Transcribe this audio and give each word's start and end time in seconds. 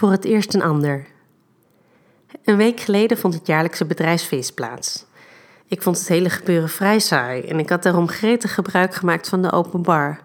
Voor 0.00 0.10
het 0.10 0.24
eerst 0.24 0.54
een 0.54 0.62
ander. 0.62 1.06
Een 2.44 2.56
week 2.56 2.80
geleden 2.80 3.18
vond 3.18 3.34
het 3.34 3.46
jaarlijkse 3.46 3.84
bedrijfsfeest 3.84 4.54
plaats. 4.54 5.04
Ik 5.66 5.82
vond 5.82 5.98
het 5.98 6.08
hele 6.08 6.30
gebeuren 6.30 6.68
vrij 6.68 6.98
saai 6.98 7.42
en 7.42 7.58
ik 7.58 7.68
had 7.68 7.82
daarom 7.82 8.08
gretig 8.08 8.54
gebruik 8.54 8.94
gemaakt 8.94 9.28
van 9.28 9.42
de 9.42 9.52
open 9.52 9.82
bar. 9.82 10.20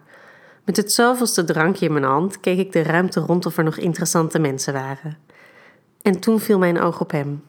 Met 0.65 0.77
het 0.77 0.91
zoveelste 0.91 1.43
drankje 1.43 1.85
in 1.85 1.93
mijn 1.93 2.05
hand 2.05 2.39
keek 2.39 2.57
ik 2.57 2.71
de 2.71 2.83
ruimte 2.83 3.19
rond 3.19 3.45
of 3.45 3.57
er 3.57 3.63
nog 3.63 3.77
interessante 3.77 4.39
mensen 4.39 4.73
waren. 4.73 5.17
En 6.01 6.19
toen 6.19 6.39
viel 6.39 6.57
mijn 6.57 6.79
oog 6.79 6.99
op 6.99 7.11
hem. 7.11 7.43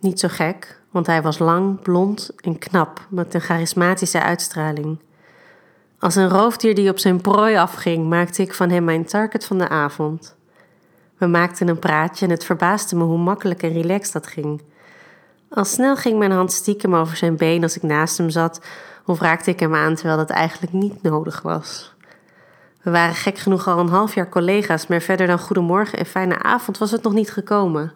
Niet 0.00 0.20
zo 0.20 0.28
gek, 0.30 0.80
want 0.90 1.06
hij 1.06 1.22
was 1.22 1.38
lang, 1.38 1.82
blond 1.82 2.30
en 2.40 2.58
knap, 2.58 3.06
met 3.08 3.34
een 3.34 3.40
charismatische 3.40 4.22
uitstraling. 4.22 4.98
Als 5.98 6.14
een 6.14 6.28
roofdier 6.28 6.74
die 6.74 6.90
op 6.90 6.98
zijn 6.98 7.20
prooi 7.20 7.56
afging, 7.56 8.08
maakte 8.08 8.42
ik 8.42 8.54
van 8.54 8.70
hem 8.70 8.84
mijn 8.84 9.04
target 9.04 9.44
van 9.44 9.58
de 9.58 9.68
avond. 9.68 10.36
We 11.18 11.26
maakten 11.26 11.68
een 11.68 11.78
praatje 11.78 12.24
en 12.24 12.30
het 12.30 12.44
verbaasde 12.44 12.96
me 12.96 13.04
hoe 13.04 13.18
makkelijk 13.18 13.62
en 13.62 13.72
relaxed 13.72 14.12
dat 14.12 14.26
ging. 14.26 14.62
Al 15.50 15.64
snel 15.64 15.96
ging 15.96 16.18
mijn 16.18 16.30
hand 16.30 16.52
stiekem 16.52 16.94
over 16.94 17.16
zijn 17.16 17.36
been 17.36 17.62
als 17.62 17.76
ik 17.76 17.82
naast 17.82 18.18
hem 18.18 18.30
zat, 18.30 18.60
of 19.06 19.20
raakte 19.20 19.50
ik 19.50 19.60
hem 19.60 19.74
aan 19.74 19.94
terwijl 19.94 20.16
dat 20.16 20.30
eigenlijk 20.30 20.72
niet 20.72 21.02
nodig 21.02 21.42
was. 21.42 21.94
We 22.82 22.90
waren 22.90 23.14
gek 23.14 23.38
genoeg 23.38 23.68
al 23.68 23.78
een 23.78 23.88
half 23.88 24.14
jaar 24.14 24.28
collega's, 24.28 24.86
maar 24.86 25.00
verder 25.00 25.26
dan 25.26 25.38
goedemorgen 25.38 25.98
en 25.98 26.06
fijne 26.06 26.42
avond 26.42 26.78
was 26.78 26.90
het 26.90 27.02
nog 27.02 27.12
niet 27.12 27.30
gekomen. 27.30 27.92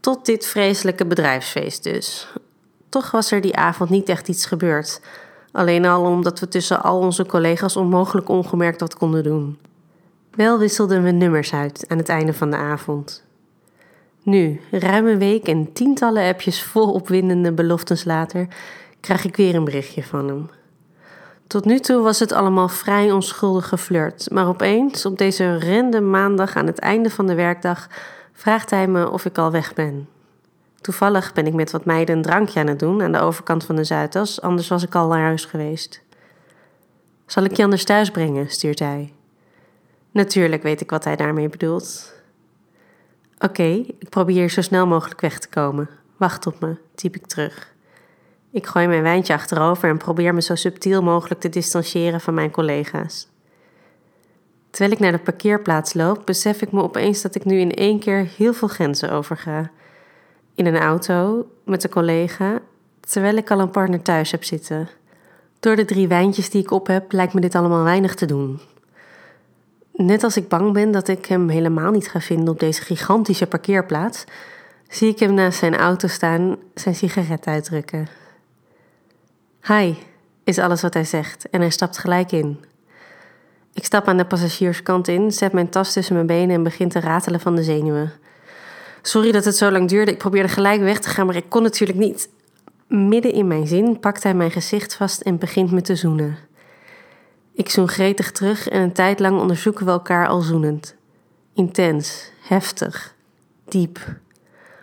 Tot 0.00 0.26
dit 0.26 0.46
vreselijke 0.46 1.06
bedrijfsfeest 1.06 1.82
dus. 1.82 2.32
Toch 2.88 3.10
was 3.10 3.30
er 3.30 3.40
die 3.40 3.56
avond 3.56 3.90
niet 3.90 4.08
echt 4.08 4.28
iets 4.28 4.46
gebeurd. 4.46 5.00
Alleen 5.52 5.86
al 5.86 6.04
omdat 6.04 6.40
we 6.40 6.48
tussen 6.48 6.82
al 6.82 6.98
onze 6.98 7.26
collega's 7.26 7.76
onmogelijk 7.76 8.28
ongemerkt 8.28 8.80
wat 8.80 8.96
konden 8.96 9.22
doen. 9.22 9.58
Wel 10.36 10.58
wisselden 10.58 11.02
we 11.02 11.10
nummers 11.10 11.54
uit 11.54 11.84
aan 11.88 11.98
het 11.98 12.08
einde 12.08 12.34
van 12.34 12.50
de 12.50 12.56
avond. 12.56 13.24
Nu, 14.22 14.60
ruim 14.70 15.06
een 15.06 15.18
week 15.18 15.48
en 15.48 15.72
tientallen 15.72 16.28
appjes 16.28 16.62
vol 16.62 16.92
opwindende 16.92 17.52
beloftes 17.52 18.04
later, 18.04 18.48
krijg 19.00 19.24
ik 19.24 19.36
weer 19.36 19.54
een 19.54 19.64
berichtje 19.64 20.02
van 20.02 20.28
hem. 20.28 20.50
Tot 21.46 21.64
nu 21.64 21.78
toe 21.78 22.02
was 22.02 22.18
het 22.18 22.32
allemaal 22.32 22.68
vrij 22.68 23.12
onschuldig 23.12 23.68
geflirt, 23.68 24.30
maar 24.30 24.46
opeens, 24.46 25.06
op 25.06 25.18
deze 25.18 25.58
random 25.58 26.10
maandag 26.10 26.56
aan 26.56 26.66
het 26.66 26.78
einde 26.78 27.10
van 27.10 27.26
de 27.26 27.34
werkdag, 27.34 27.88
vraagt 28.32 28.70
hij 28.70 28.86
me 28.86 29.10
of 29.10 29.24
ik 29.24 29.38
al 29.38 29.50
weg 29.50 29.74
ben. 29.74 30.08
Toevallig 30.80 31.32
ben 31.32 31.46
ik 31.46 31.54
met 31.54 31.70
wat 31.70 31.84
meiden 31.84 32.16
een 32.16 32.22
drankje 32.22 32.60
aan 32.60 32.66
het 32.66 32.78
doen 32.78 33.02
aan 33.02 33.12
de 33.12 33.20
overkant 33.20 33.64
van 33.64 33.76
de 33.76 33.84
Zuidas, 33.84 34.40
anders 34.40 34.68
was 34.68 34.82
ik 34.82 34.94
al 34.94 35.08
naar 35.08 35.22
huis 35.22 35.44
geweest. 35.44 36.02
Zal 37.26 37.44
ik 37.44 37.56
je 37.56 37.62
anders 37.62 37.84
thuis 37.84 38.10
brengen? 38.10 38.50
stuurt 38.50 38.78
hij. 38.78 39.12
Natuurlijk 40.14 40.62
weet 40.62 40.80
ik 40.80 40.90
wat 40.90 41.04
hij 41.04 41.16
daarmee 41.16 41.48
bedoelt. 41.48 42.12
Oké, 43.38 43.84
ik 43.98 44.08
probeer 44.08 44.48
zo 44.48 44.60
snel 44.60 44.86
mogelijk 44.86 45.20
weg 45.20 45.38
te 45.38 45.48
komen. 45.48 45.88
Wacht 46.16 46.46
op 46.46 46.60
me, 46.60 46.76
typ 46.94 47.14
ik 47.14 47.26
terug. 47.26 47.72
Ik 48.50 48.66
gooi 48.66 48.86
mijn 48.86 49.02
wijntje 49.02 49.32
achterover 49.32 49.88
en 49.88 49.98
probeer 49.98 50.34
me 50.34 50.42
zo 50.42 50.54
subtiel 50.54 51.02
mogelijk 51.02 51.40
te 51.40 51.48
distancieren 51.48 52.20
van 52.20 52.34
mijn 52.34 52.50
collega's. 52.50 53.28
Terwijl 54.70 54.92
ik 54.92 54.98
naar 54.98 55.12
de 55.12 55.18
parkeerplaats 55.18 55.94
loop, 55.94 56.26
besef 56.26 56.62
ik 56.62 56.72
me 56.72 56.82
opeens 56.82 57.22
dat 57.22 57.34
ik 57.34 57.44
nu 57.44 57.58
in 57.58 57.74
één 57.74 57.98
keer 57.98 58.28
heel 58.36 58.52
veel 58.52 58.68
grenzen 58.68 59.10
overga. 59.10 59.70
In 60.54 60.66
een 60.66 60.78
auto, 60.78 61.46
met 61.64 61.84
een 61.84 61.90
collega, 61.90 62.60
terwijl 63.00 63.36
ik 63.36 63.50
al 63.50 63.60
een 63.60 63.70
partner 63.70 64.02
thuis 64.02 64.30
heb 64.30 64.44
zitten. 64.44 64.88
Door 65.60 65.76
de 65.76 65.84
drie 65.84 66.08
wijntjes 66.08 66.50
die 66.50 66.62
ik 66.62 66.70
op 66.70 66.86
heb, 66.86 67.12
lijkt 67.12 67.34
me 67.34 67.40
dit 67.40 67.54
allemaal 67.54 67.84
weinig 67.84 68.14
te 68.14 68.26
doen. 68.26 68.60
Net 69.96 70.22
als 70.22 70.36
ik 70.36 70.48
bang 70.48 70.72
ben 70.72 70.90
dat 70.90 71.08
ik 71.08 71.26
hem 71.26 71.48
helemaal 71.48 71.90
niet 71.90 72.08
ga 72.08 72.20
vinden 72.20 72.48
op 72.48 72.60
deze 72.60 72.82
gigantische 72.82 73.46
parkeerplaats, 73.46 74.24
zie 74.88 75.08
ik 75.08 75.18
hem 75.18 75.34
naast 75.34 75.58
zijn 75.58 75.76
auto 75.76 76.08
staan, 76.08 76.56
zijn 76.74 76.94
sigaret 76.94 77.46
uitdrukken. 77.46 78.08
Hi, 79.66 79.94
is 80.44 80.58
alles 80.58 80.82
wat 80.82 80.94
hij 80.94 81.04
zegt 81.04 81.50
en 81.50 81.60
hij 81.60 81.70
stapt 81.70 81.98
gelijk 81.98 82.32
in. 82.32 82.64
Ik 83.72 83.84
stap 83.84 84.08
aan 84.08 84.16
de 84.16 84.24
passagierskant 84.24 85.08
in, 85.08 85.32
zet 85.32 85.52
mijn 85.52 85.68
tas 85.68 85.92
tussen 85.92 86.14
mijn 86.14 86.26
benen 86.26 86.56
en 86.56 86.62
begin 86.62 86.88
te 86.88 87.00
ratelen 87.00 87.40
van 87.40 87.56
de 87.56 87.62
zenuwen. 87.62 88.12
Sorry 89.02 89.32
dat 89.32 89.44
het 89.44 89.56
zo 89.56 89.70
lang 89.70 89.88
duurde, 89.88 90.10
ik 90.10 90.18
probeerde 90.18 90.48
gelijk 90.48 90.80
weg 90.80 90.98
te 90.98 91.08
gaan, 91.08 91.26
maar 91.26 91.36
ik 91.36 91.48
kon 91.48 91.62
natuurlijk 91.62 91.98
niet. 91.98 92.28
Midden 92.88 93.32
in 93.32 93.46
mijn 93.46 93.66
zin 93.66 94.00
pakt 94.00 94.22
hij 94.22 94.34
mijn 94.34 94.50
gezicht 94.50 94.94
vast 94.94 95.20
en 95.20 95.38
begint 95.38 95.70
me 95.70 95.80
te 95.80 95.96
zoenen. 95.96 96.43
Ik 97.54 97.68
zoen 97.68 97.88
gretig 97.88 98.32
terug 98.32 98.68
en 98.68 98.80
een 98.80 98.92
tijd 98.92 99.20
lang 99.20 99.40
onderzoeken 99.40 99.84
we 99.84 99.90
elkaar 99.90 100.28
al 100.28 100.40
zoenend. 100.40 100.94
Intens, 101.52 102.30
heftig, 102.40 103.14
diep. 103.68 103.98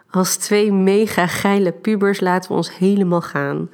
Als 0.10 0.36
twee 0.36 0.72
mega 0.72 1.28
geile 1.28 1.72
pubers 1.72 2.20
laten 2.20 2.52
we 2.52 2.58
ons 2.58 2.78
helemaal 2.78 3.22
gaan. 3.22 3.70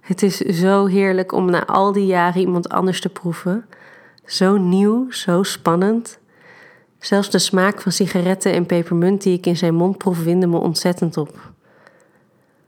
Het 0.00 0.22
is 0.22 0.36
zo 0.36 0.86
heerlijk 0.86 1.32
om 1.32 1.50
na 1.50 1.66
al 1.66 1.92
die 1.92 2.06
jaren 2.06 2.40
iemand 2.40 2.68
anders 2.68 3.00
te 3.00 3.08
proeven. 3.08 3.66
Zo 4.24 4.56
nieuw, 4.56 5.10
zo 5.10 5.42
spannend. 5.42 6.18
Zelfs 6.98 7.30
de 7.30 7.38
smaak 7.38 7.80
van 7.80 7.92
sigaretten 7.92 8.52
en 8.52 8.66
pepermunt 8.66 9.22
die 9.22 9.36
ik 9.36 9.46
in 9.46 9.56
zijn 9.56 9.74
mond 9.74 9.98
proef 9.98 10.22
winde 10.22 10.46
me 10.46 10.58
ontzettend 10.58 11.16
op. 11.16 11.52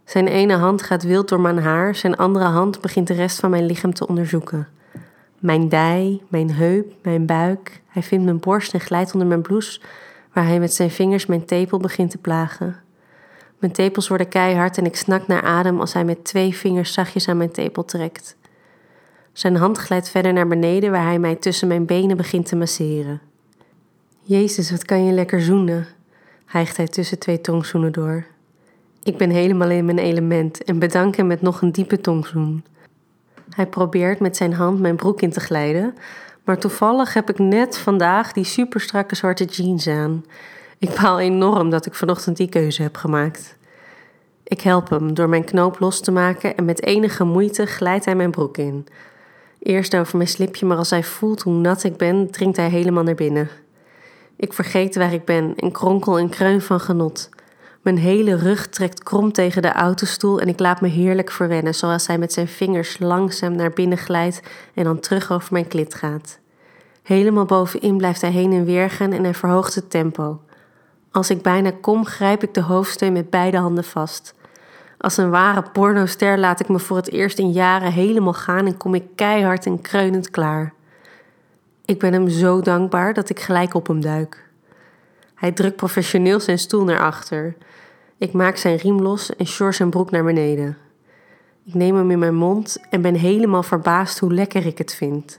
Zijn 0.05 0.27
ene 0.27 0.55
hand 0.55 0.83
gaat 0.83 1.03
wild 1.03 1.29
door 1.29 1.41
mijn 1.41 1.59
haar, 1.59 1.95
zijn 1.95 2.17
andere 2.17 2.45
hand 2.45 2.81
begint 2.81 3.07
de 3.07 3.15
rest 3.15 3.41
van 3.41 3.51
mijn 3.51 3.67
lichaam 3.67 3.95
te 3.95 4.07
onderzoeken. 4.07 4.69
Mijn 5.43 5.69
dij, 5.69 6.21
mijn 6.29 6.51
heup, 6.51 6.93
mijn 7.03 7.27
buik. 7.27 7.83
Hij 7.87 8.03
vindt 8.03 8.25
mijn 8.25 8.41
borst 8.41 8.75
en 8.75 8.81
glijdt 8.81 9.13
onder 9.13 9.29
mijn 9.29 9.43
blouse, 9.43 9.81
waar 10.33 10.47
hij 10.47 10.61
met 10.61 10.75
zijn 10.75 10.91
vingers 10.91 11.27
mijn 11.27 11.45
tepel 11.45 11.79
begint 11.79 12.11
te 12.11 12.19
plagen. 12.19 12.77
Mijn 13.59 13.73
tepels 13.73 14.09
worden 14.09 14.29
keihard 14.29 14.79
en 14.79 14.85
ik 14.85 14.97
snak 14.97 15.27
naar 15.27 15.43
adem 15.43 15.81
als 15.81 15.93
hij 15.93 16.05
met 16.05 16.25
twee 16.25 16.55
vingers 16.57 16.93
zachtjes 16.93 17.29
aan 17.29 17.37
mijn 17.37 17.51
tepel 17.51 17.85
trekt. 17.85 18.37
Zijn 19.33 19.57
hand 19.57 19.79
glijdt 19.79 20.09
verder 20.09 20.33
naar 20.33 20.49
beneden, 20.49 20.91
waar 20.91 21.05
hij 21.05 21.19
mij 21.19 21.37
tussen 21.37 21.69
mijn 21.69 21.87
benen 21.87 22.17
begint 22.17 22.47
te 22.47 22.57
masseren. 22.57 23.21
Jezus, 24.21 24.71
wat 24.71 24.85
kan 24.85 25.05
je 25.05 25.13
lekker 25.13 25.41
zoenen, 25.41 25.87
hijgt 26.47 26.77
hij 26.77 26.87
tussen 26.87 27.19
twee 27.19 27.41
tongzoenen 27.41 27.93
door. 27.93 28.25
Ik 29.03 29.17
ben 29.17 29.31
helemaal 29.31 29.71
in 29.71 29.85
mijn 29.85 29.99
element 29.99 30.65
en 30.65 30.79
bedank 30.79 31.17
hem 31.17 31.27
met 31.27 31.43
nog 31.43 31.63
een 31.63 31.73
diepe 31.73 32.01
tongzoen. 32.01 32.65
Hij 33.55 33.67
probeert 33.67 34.21
met 34.21 34.37
zijn 34.37 34.53
hand 34.53 34.81
mijn 34.81 34.97
broek 34.97 35.21
in 35.21 35.31
te 35.31 35.41
glijden, 35.41 35.95
maar 36.45 36.59
toevallig 36.59 37.15
heb 37.15 37.31
ik 37.31 37.39
net 37.39 37.79
vandaag 37.79 38.33
die 38.33 38.45
superstrakke 38.45 39.15
zwarte 39.15 39.45
jeans 39.45 39.89
aan. 39.89 40.25
Ik 40.79 40.95
baal 41.03 41.21
enorm 41.21 41.71
dat 41.71 41.87
ik 41.87 41.95
vanochtend 41.95 42.37
die 42.37 42.49
keuze 42.49 42.83
heb 42.83 42.97
gemaakt. 42.97 43.57
Ik 44.45 44.61
help 44.61 44.91
hem 44.91 45.15
door 45.15 45.29
mijn 45.29 45.45
knoop 45.45 45.79
los 45.79 46.01
te 46.01 46.13
maken 46.13 46.57
en 46.57 46.65
met 46.65 46.83
enige 46.83 47.25
moeite 47.25 47.67
glijdt 47.67 48.05
hij 48.05 48.15
mijn 48.15 48.31
broek 48.31 48.57
in. 48.57 48.87
Eerst 49.59 49.97
over 49.97 50.17
mijn 50.17 50.29
slipje, 50.29 50.67
maar 50.67 50.77
als 50.77 50.91
hij 50.91 51.03
voelt 51.03 51.43
hoe 51.43 51.55
nat 51.55 51.85
ik 51.85 51.97
ben, 51.97 52.31
dringt 52.31 52.57
hij 52.57 52.69
helemaal 52.69 53.03
naar 53.03 53.15
binnen. 53.15 53.49
Ik 54.37 54.53
vergeet 54.53 54.97
waar 54.97 55.13
ik 55.13 55.25
ben 55.25 55.53
en 55.57 55.73
kronkel 55.73 56.19
en 56.19 56.29
kreun 56.29 56.61
van 56.61 56.81
genot. 56.81 57.29
Mijn 57.83 57.99
hele 57.99 58.35
rug 58.37 58.69
trekt 58.69 59.03
krom 59.03 59.33
tegen 59.33 59.63
de 59.63 59.73
autostoel 59.73 60.41
en 60.41 60.49
ik 60.49 60.59
laat 60.59 60.81
me 60.81 60.89
heerlijk 60.89 61.31
verwennen, 61.31 61.75
zoals 61.75 62.07
hij 62.07 62.19
met 62.19 62.33
zijn 62.33 62.49
vingers 62.49 62.99
langzaam 62.99 63.57
naar 63.57 63.71
binnen 63.71 63.99
glijdt 63.99 64.43
en 64.75 64.85
dan 64.85 65.01
terug 65.01 65.33
over 65.33 65.53
mijn 65.53 65.69
klit 65.69 65.95
gaat. 65.95 66.39
Helemaal 67.03 67.45
bovenin 67.45 67.97
blijft 67.97 68.21
hij 68.21 68.31
heen 68.31 68.53
en 68.53 68.65
weer 68.65 68.91
gaan 68.91 69.13
en 69.13 69.23
hij 69.23 69.35
verhoogt 69.35 69.75
het 69.75 69.91
tempo. 69.91 70.41
Als 71.11 71.31
ik 71.31 71.43
bijna 71.43 71.73
kom, 71.81 72.05
grijp 72.05 72.43
ik 72.43 72.55
de 72.55 72.61
hoofdsteun 72.61 73.13
met 73.13 73.31
beide 73.31 73.57
handen 73.57 73.85
vast. 73.85 74.35
Als 74.99 75.17
een 75.17 75.31
ware 75.31 75.63
pornoster 75.63 76.39
laat 76.39 76.61
ik 76.61 76.69
me 76.69 76.79
voor 76.79 76.97
het 76.97 77.11
eerst 77.11 77.39
in 77.39 77.53
jaren 77.53 77.93
helemaal 77.93 78.33
gaan 78.33 78.67
en 78.67 78.77
kom 78.77 78.95
ik 78.95 79.05
keihard 79.15 79.67
en 79.67 79.81
kreunend 79.81 80.31
klaar. 80.31 80.73
Ik 81.85 81.99
ben 81.99 82.13
hem 82.13 82.29
zo 82.29 82.61
dankbaar 82.61 83.15
dat 83.15 83.31
ik 83.31 83.41
gelijk 83.41 83.75
op 83.75 83.87
hem 83.87 84.01
duik. 84.01 84.51
Hij 85.35 85.53
drukt 85.53 85.77
professioneel 85.77 86.41
zijn 86.41 86.59
stoel 86.59 86.85
naar 86.85 87.01
achter. 87.01 87.55
Ik 88.23 88.33
maak 88.33 88.57
zijn 88.57 88.77
riem 88.77 89.01
los 89.01 89.37
en 89.37 89.47
short 89.47 89.75
zijn 89.75 89.91
broek 89.91 90.11
naar 90.11 90.25
beneden. 90.25 90.77
Ik 91.65 91.75
neem 91.75 91.97
hem 91.97 92.11
in 92.11 92.19
mijn 92.19 92.35
mond 92.35 92.79
en 92.91 93.03
ben 93.03 93.15
helemaal 93.15 93.63
verbaasd 93.63 94.19
hoe 94.19 94.35
lekker 94.35 94.67
ik 94.67 94.79
het 94.79 94.95
vind. 94.95 95.39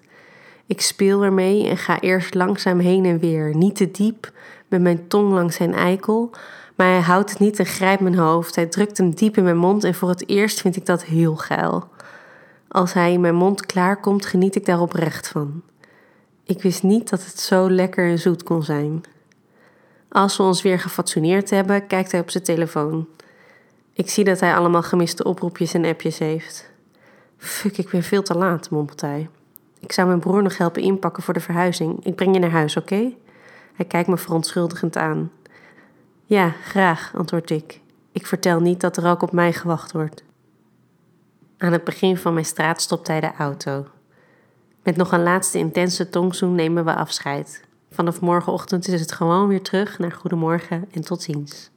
Ik 0.66 0.82
speel 0.82 1.24
ermee 1.24 1.68
en 1.68 1.78
ga 1.78 2.00
eerst 2.00 2.34
langzaam 2.34 2.80
heen 2.80 3.06
en 3.06 3.20
weer, 3.20 3.56
niet 3.56 3.76
te 3.76 3.92
diep, 3.92 4.32
met 4.68 4.82
mijn 4.82 5.08
tong 5.08 5.34
langs 5.34 5.56
zijn 5.56 5.74
eikel, 5.74 6.30
maar 6.76 6.88
hij 6.88 7.02
houdt 7.02 7.30
het 7.30 7.40
niet 7.40 7.60
en 7.60 7.66
grijpt 7.66 8.02
mijn 8.02 8.18
hoofd. 8.18 8.56
Hij 8.56 8.66
drukt 8.66 8.98
hem 8.98 9.16
diep 9.16 9.38
in 9.38 9.44
mijn 9.44 9.58
mond 9.58 9.84
en 9.84 9.96
voor 9.96 10.10
het 10.10 10.30
eerst 10.30 10.62
vind 10.62 10.76
ik 10.76 10.86
dat 10.86 11.04
heel 11.04 11.36
geil. 11.36 11.88
Als 12.68 12.94
hij 12.94 13.14
in 13.14 13.22
mijn 13.22 13.36
mond 13.36 13.66
klaarkomt, 13.66 14.26
geniet 14.26 14.56
ik 14.56 14.66
daar 14.66 14.82
oprecht 14.82 15.28
van. 15.28 15.62
Ik 16.44 16.62
wist 16.62 16.84
niet 16.84 17.10
dat 17.10 17.26
het 17.26 17.40
zo 17.40 17.70
lekker 17.70 18.10
en 18.10 18.20
zoet 18.20 18.44
kon 18.44 18.64
zijn. 18.64 19.04
Als 20.14 20.38
we 20.38 20.44
ons 20.44 20.62
weer 20.62 20.80
gefatsoeneerd 20.80 21.50
hebben, 21.50 21.88
kijkt 21.88 22.12
hij 22.12 22.22
op 22.22 22.30
zijn 22.30 22.44
telefoon. 22.44 23.08
Ik 23.94 24.10
zie 24.10 24.24
dat 24.24 24.40
hij 24.40 24.56
allemaal 24.56 24.84
gemiste 24.84 25.24
oproepjes 25.24 25.74
en 25.74 25.86
appjes 25.86 26.20
heeft. 26.20 26.70
Fuck, 27.38 27.78
ik 27.78 27.90
ben 27.90 28.04
veel 28.04 28.24
te 28.24 28.38
laat, 28.38 28.70
mompelt 28.70 29.02
hij. 29.02 29.30
Ik 29.80 29.92
zou 29.92 30.08
mijn 30.08 30.20
broer 30.20 30.44
nog 30.44 30.58
helpen 30.58 30.82
inpakken 30.82 31.24
voor 31.24 31.34
de 31.34 31.40
verhuizing. 31.40 32.06
Ik 32.06 32.16
breng 32.16 32.34
je 32.34 32.40
naar 32.40 32.50
huis, 32.50 32.78
oké? 32.78 33.12
Hij 33.74 33.86
kijkt 33.88 34.08
me 34.08 34.18
verontschuldigend 34.18 34.98
aan. 34.98 35.32
Ja, 36.26 36.50
graag, 36.50 37.12
antwoord 37.16 37.50
ik. 37.50 37.80
Ik 38.12 38.28
vertel 38.28 38.60
niet 38.60 38.82
dat 38.82 38.98
er 38.98 39.10
ook 39.10 39.22
op 39.22 39.32
mij 39.32 39.54
gewacht 39.54 39.92
wordt. 39.92 40.24
Aan 41.58 41.72
het 41.72 41.84
begin 41.84 42.18
van 42.18 42.34
mijn 42.34 42.46
straat 42.46 42.82
stopt 42.82 43.08
hij 43.08 43.20
de 43.20 43.32
auto. 43.38 43.86
Met 44.84 44.96
nog 44.96 45.12
een 45.12 45.24
laatste 45.24 45.58
intense 45.58 46.10
tongzoen 46.10 46.56
nemen 46.56 46.86
we 46.86 46.96
afscheid. 46.96 47.64
Vanaf 47.94 48.22
morgenochtend 48.22 48.88
is 48.88 49.00
het 49.00 49.12
gewoon 49.12 49.48
weer 49.48 49.62
terug 49.62 50.00
naar 50.00 50.12
Goedemorgen 50.12 50.88
en 50.92 51.02
tot 51.02 51.22
ziens. 51.22 51.72